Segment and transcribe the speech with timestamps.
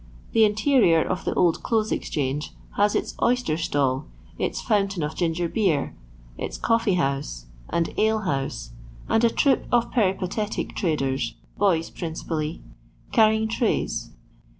[0.31, 4.07] The interior of the Old Clothes Exchange has its oyster stall,
[4.39, 5.95] its fomitain of ginger beer,
[6.39, 8.71] its coffee house, and ale house,
[9.07, 12.63] and a troop of peripatetic traders, boys principally,
[13.11, 14.09] carrying trays.